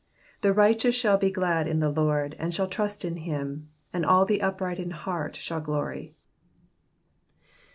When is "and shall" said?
2.39-2.67